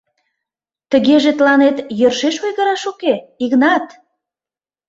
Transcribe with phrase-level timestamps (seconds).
[0.91, 3.13] —Тыгеже тыланет йӧршеш ойгырышаш уке,
[3.43, 3.85] Игнат!